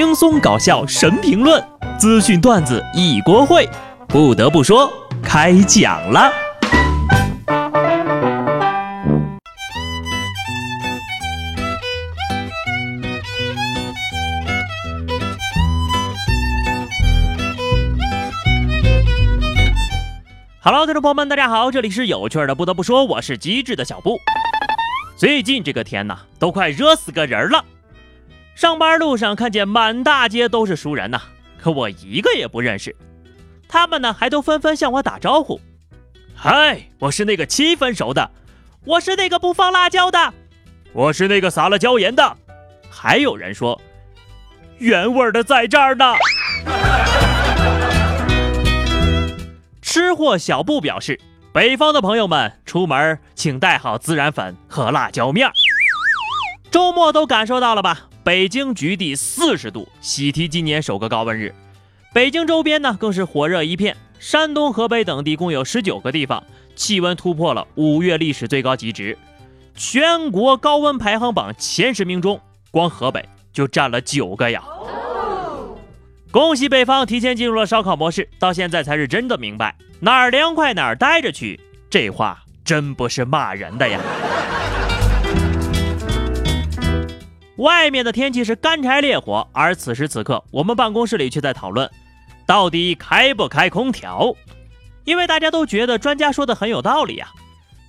[0.00, 1.62] 轻松搞笑神评论，
[1.98, 3.68] 资讯段子一锅烩。
[4.08, 4.90] 不得不说，
[5.22, 6.32] 开讲了。
[20.62, 22.54] Hello，听众朋友们，大家好，这里是有趣的。
[22.54, 24.16] 不得不说，我是机智的小布。
[25.18, 27.62] 最近这个天呐，都快热死个人了。
[28.60, 31.18] 上班路上看见满大街都是熟人呐，
[31.58, 32.94] 可我一个也不认识。
[33.66, 35.58] 他们呢还都纷纷向我打招呼
[36.36, 38.30] ：“嗨，我是那个七分熟的，
[38.84, 40.34] 我是那个不放辣椒的，
[40.92, 42.36] 我是那个撒了椒盐的。”
[42.92, 43.80] 还有人说
[44.76, 46.12] ：“原味的在这儿呢。”
[49.80, 51.18] 吃货小布表示
[51.50, 55.52] ：“北方的朋友们出门请带好孜然粉和辣椒面儿。”
[56.70, 58.09] 周末都感受到了吧？
[58.30, 61.52] 北京局地四十度，喜提今年首个高温日。
[62.14, 66.40] 北京周边呢更是火热一片，山东、河北等地共有十九个地方
[66.76, 69.18] 气温突破了五月历史最高极值。
[69.74, 74.62] 全国高温排行榜前十名中，光河北就占了九个呀！
[76.30, 81.58] 恭喜北方提前进入了烧烤模式，到现在才是真的明白哪儿凉快哪儿待着去，
[81.90, 84.00] 这话真不是骂人的呀。
[87.60, 91.90] 外面的天气是干柴烈火，而此时此刻，我们办公室里却在讨论，
[92.46, 94.34] 到底开不开空调？
[95.04, 97.28] 因为大家都觉得专家说的很有道理呀。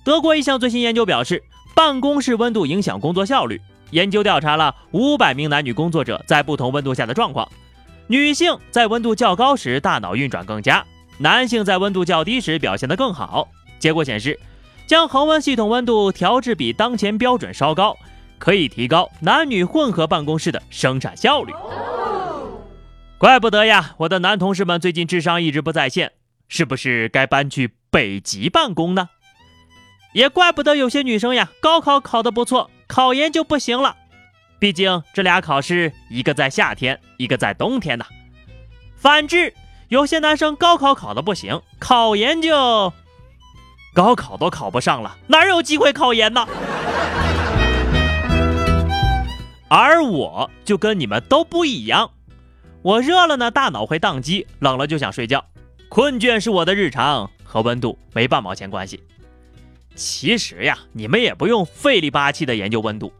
[0.04, 1.42] 德国一项最新研究表示，
[1.74, 3.58] 办公室温度影响工作效率。
[3.92, 7.50] 研究调查了五百名男女工作者在不同温度下的状况，
[8.08, 10.84] 女性在温度较高时大脑运转更佳，
[11.16, 13.48] 男性在温度较低时表现得更好。
[13.78, 14.38] 结果显示，
[14.86, 17.96] 将恒温系统温度调至比当前标准稍高。
[18.42, 21.52] 可以提高男女混合办公室的生产效率，
[23.16, 23.94] 怪不得呀！
[23.98, 26.10] 我的男同事们最近智商一直不在线，
[26.48, 29.10] 是不是该搬去北极办公呢？
[30.12, 33.94] 也怪不得有些女生呀，高考考得不错，考研就不行了。
[34.58, 38.04] 毕竟这俩考试，一个在夏天，一个在冬天呢。
[38.96, 39.54] 反之，
[39.86, 42.92] 有些男生高考考得不行，考研就
[43.94, 46.44] 高考都考不上了，哪有机会考研呢？
[49.74, 52.10] 而我就跟你们都不一样，
[52.82, 55.42] 我热了呢，大脑会宕机；冷了就想睡觉，
[55.88, 59.02] 困倦是我的日常，和温度没半毛钱关系。
[59.94, 63.10] 其实呀，你们也不用费力巴气的研究温度，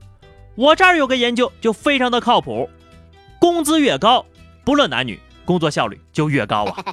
[0.54, 2.68] 我这儿有个研究就非常的靠谱，
[3.38, 4.26] 工资越高，
[4.62, 6.84] 不论男女，工作效率就越高啊。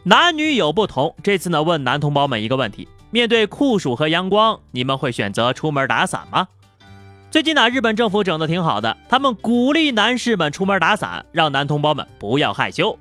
[0.02, 2.88] 男女有不同，这次呢问男同胞们一个问题。
[3.10, 6.48] 面对酷暑和阳光，你们会选择出门打伞吗？
[7.30, 12.98] 最近呢，日本政府整的挺好的，他们鼓励男士们出门打伞，让男同胞们不要害羞。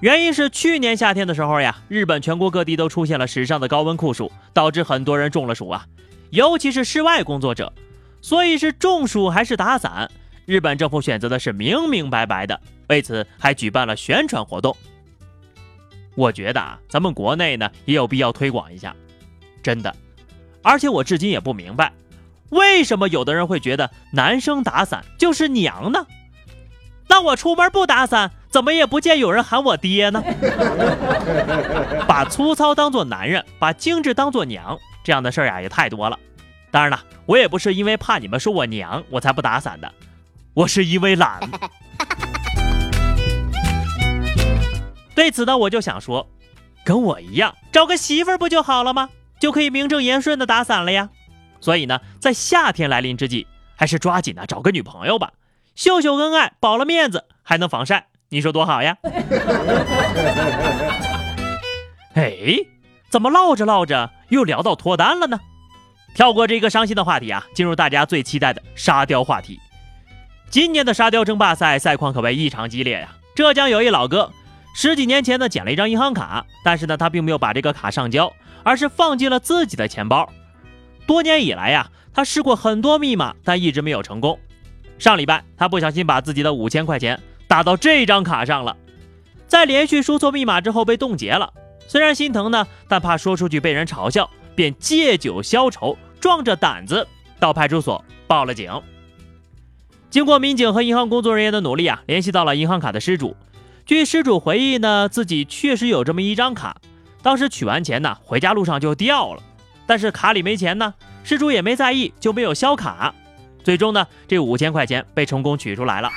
[0.00, 5.86] 原因是去年夏天的时候呀，日本全国各地都出现了史上的高温酷暑，导致很多人中了暑啊，
[6.30, 7.72] 尤其是室外工作者。
[8.20, 10.10] 所以是中暑还是打伞，
[10.44, 14.76] 日本政府选择的是明明白白的，为此还举办了宣传活动。
[16.14, 18.94] 我觉得啊，咱们国内呢也有必要推广一下。
[19.68, 19.94] 真的，
[20.62, 21.92] 而且我至今也不明白，
[22.48, 26.06] 为什么有的人会觉得男生打伞就是娘呢？
[27.06, 30.24] 那我出门不打伞，怎么也不见有人喊我爹呢？
[32.08, 36.18] 把粗糙当做男人，把精致当做娘，这样的事儿呀也太多了。
[36.70, 39.92] 当然了，我也不是因为怕你们说我娘我才不打伞的，
[40.54, 41.40] 我是因为懒。
[45.14, 46.26] 对此呢，我就想说，
[46.86, 49.10] 跟我一样找个媳妇儿不就好了吗？
[49.40, 51.10] 就可以名正言顺的打伞了呀，
[51.60, 55.32] 所以呢，在夏天来临之际，还是抓紧的找个女朋友吧，
[55.74, 58.96] 秀秀恩爱，保了面子，还能防晒，你说多好呀？
[62.14, 62.34] 哎，
[63.10, 65.38] 怎么唠着唠着又聊到脱单了呢？
[66.14, 69.60] 跳过这个伤心的话题啊，进入大家最期待的沙雕话题。
[70.50, 73.14] 今年的沙雕争霸赛赛况可谓异常激烈呀。
[73.36, 74.32] 浙江有一老哥，
[74.80, 78.32] 十几年前呢捡了一张银行卡，但是呢他并没有把这个卡上交。
[78.62, 80.30] 而是放进了自己的钱包。
[81.04, 84.38] 多年以来呀，他试过很多密码，但一直没有成功。
[85.00, 88.76] 上礼拜，他不小心把自己的五千块钱打到这张卡上了，
[89.48, 91.52] 在连续输错密码之后被冻结了。
[91.88, 97.08] 虽然心疼呢，但怕说出去被人嘲笑，便借酒消愁，壮着胆子
[97.40, 98.70] 到派出所报了警。
[100.08, 103.34] 经过民警和银行工作人员的努力啊，联系到了银行卡的失主。
[103.88, 106.76] 据失主回忆呢，自己确实有这么一张卡。
[107.22, 109.42] 当时取完钱呢，回家路上就掉了，
[109.86, 110.92] 但是卡里没钱呢，
[111.24, 113.14] 失主也没在意，就没有销卡。
[113.64, 116.10] 最终呢，这五千块钱被成功取出来了。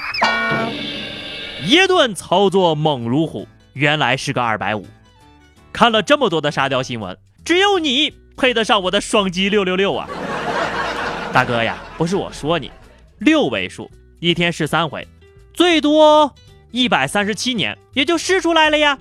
[1.63, 4.85] 一顿操作猛如虎，原来是个二百五。
[5.71, 10.09] 看了这么多的沙雕新闻，只有你配得上我的双击六六六啊！
[11.31, 12.69] 大哥呀，不是我说你，
[13.19, 13.89] 六位数
[14.19, 15.07] 一天试三回，
[15.53, 16.35] 最多
[16.71, 18.97] 一百三十七年也就试出来了呀。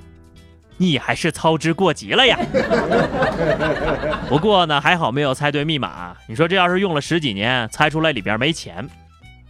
[0.77, 2.39] 你还是操之过急了呀！
[4.29, 6.17] 不过呢，还好没有猜对密码。
[6.27, 8.89] 你说这要是用了十几年，猜出来里边没钱，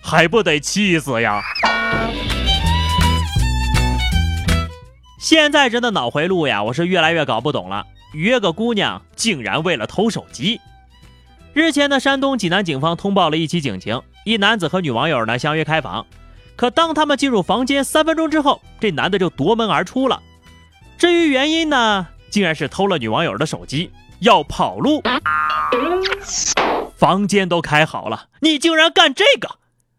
[0.02, 1.40] 还不得气死呀？
[5.20, 7.86] 现在人的脑回路呀，我是越来越搞不懂了。
[8.14, 10.60] 约个姑娘，竟然为了偷手机。
[11.52, 16.04] 日前呢，山东济南警方通报了一起警情：一男子和女网友呢相约开房，
[16.60, 20.20] 可当他们进入房间三分钟之后，这男的就夺门而出了。
[20.98, 25.02] 至于原因呢，竟然是偷了女网友的手机要跑路，
[26.98, 29.52] 房间都开好了，你竟然干这个，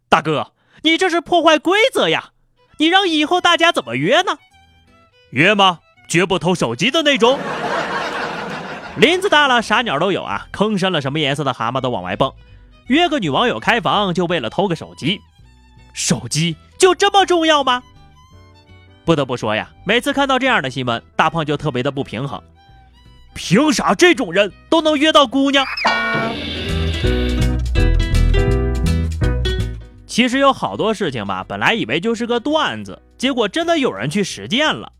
[0.08, 0.52] 大哥，
[0.84, 2.30] 你这是破坏规则呀！
[2.78, 4.38] 你让以后大家怎么约呢？
[5.32, 5.80] 约吗？
[6.08, 7.40] 绝不偷手机的那种。
[8.98, 12.32] 林子大了，啥鸟都有啊，坑深了，什么颜色的蛤蟆都往外蹦。
[12.86, 15.20] 约个女网友开房，就为了偷个手机，
[15.94, 17.84] 手机就这么重要吗？
[19.04, 22.42] 不得不说呀，每次看到这样的新闻，大胖就特别的不平衡。
[23.34, 25.66] 凭啥这种人都能约到姑娘？
[30.06, 34.92] 其实有好多事情吧，本来以为就是个段子，结果真的有人去实践了。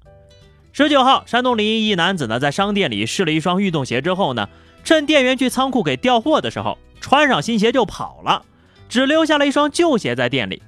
[0.72, 4.48] 十九号，山东临沂一男子呢，在商店里试了一双运动鞋之后呢，
[4.86, 8.46] 趁店员去仓库给调货的时候，穿上新鞋就跑了，
[8.88, 10.64] 只留下了一双旧鞋在店里。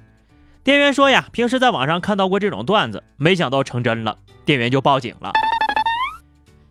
[0.64, 4.16] 店员说呀，平时在网上看到过这种段子，没想到成真了，
[4.46, 5.30] 店员就报警了。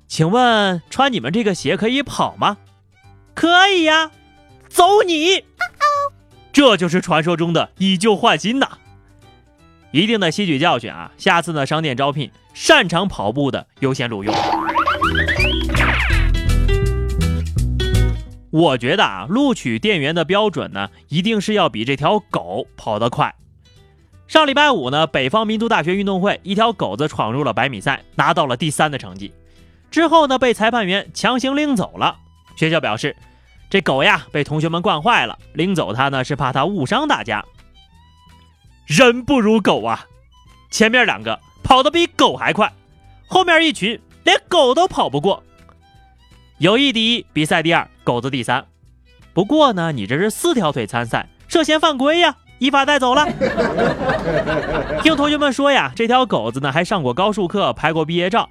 [0.07, 2.57] 请问穿你们这个鞋可以跑吗？
[3.35, 4.09] 可以呀，
[4.67, 5.45] 走你！
[6.51, 8.67] 这就是传说中的以旧换新呐，
[9.91, 11.11] 一定的吸取教训啊！
[11.15, 14.33] 下次呢，商店招聘擅长跑步的优先录用。
[18.49, 23.35] 我觉得啊，录取店员的标准呢，一定是要比这条狗跑得快。
[24.27, 29.31] 上礼拜五呢，北方民族大学运动会，一条狗子闯入了百米赛，拿到了第三的成绩。
[29.91, 32.17] 之后呢，被裁判员强行拎走了。
[32.55, 33.15] 学校表示，
[33.69, 37.43] 这狗呀被同学们惯坏了，拎走它呢是怕它误伤大家。
[38.87, 40.07] 人不如狗啊！
[40.71, 42.73] 前面两个跑得比狗还快，
[43.27, 45.43] 后面一群连狗都跑不过。
[46.57, 48.65] 友谊第一，比赛第二，狗子第三。
[49.33, 52.37] 不过呢，你这是四条腿参赛，涉嫌犯规呀！
[52.63, 53.27] 依法带走了。
[55.03, 58.47] 听同学们说呀，这条狗子呢还上过高数课，拍过毕业照，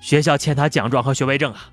[0.00, 1.70] 学校欠他奖状和学位证啊。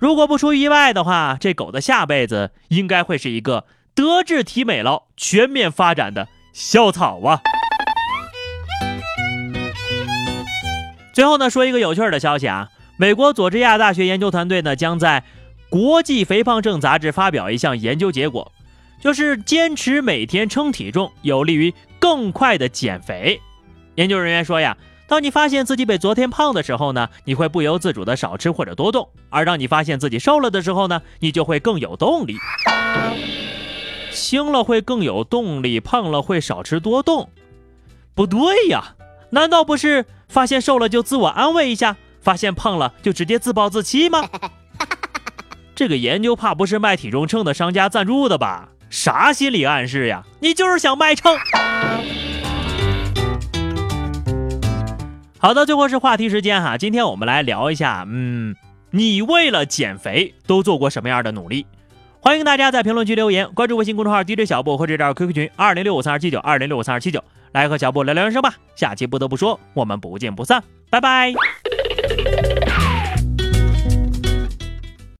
[0.00, 7.40] 如果不出意外的话，这狗的下辈子应该会是一个德智体美劳全面发展的校草啊。
[11.14, 12.66] 最后呢，说一个有趣的消息啊，
[12.96, 15.20] 美国佐治亚大学研究团队呢将在
[15.70, 18.50] 《国际肥胖症杂志》发表一项研究结果。
[19.00, 23.40] 就是坚持每天称体重，有利于更快的减肥。
[23.94, 24.76] 研究人员说呀，
[25.08, 32.36] 当你发现自己比昨天胖的时候呢，你会不由自主的少吃或者多动；而当你发现自己瘦了的时候呢，你就会更有动力。
[34.12, 37.30] 轻了会更有动力，胖了会少吃多动？
[38.14, 38.96] 不对呀，
[39.30, 44.28] 难道不是发现瘦了就自我安慰一下，发现胖了就直接自暴自弃吗？
[45.74, 48.68] 这个研究怕不是卖体重秤的商家赞助的吧？
[48.90, 50.24] 啥心理暗示呀？
[50.40, 51.34] 你就是想卖秤。
[55.38, 56.76] 好的，最后是话题时间哈。
[56.76, 58.54] 今天我们来聊一下，嗯，
[58.90, 61.64] 你为了减肥都做过什么样的努力？
[62.20, 68.52] 欢迎大家在评论区留言，关注微信公众号 DJ 小布或者找 QQ 群二零六五三二七九二零六五三二七九，来和小布聊聊人生吧。
[68.74, 71.32] 下期不得不说，我们不见不散，拜拜。